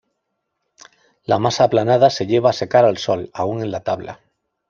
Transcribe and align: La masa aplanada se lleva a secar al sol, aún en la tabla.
La 1.31 1.37
masa 1.47 1.63
aplanada 1.65 2.09
se 2.09 2.25
lleva 2.25 2.49
a 2.49 2.53
secar 2.61 2.85
al 2.85 2.97
sol, 2.97 3.29
aún 3.35 3.61
en 3.61 3.69
la 3.69 3.81
tabla. 3.83 4.19